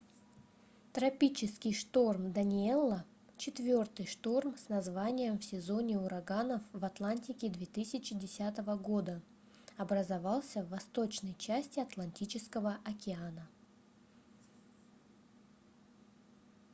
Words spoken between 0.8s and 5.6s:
тропический шторм даниэлла четвёртый шторм с названием в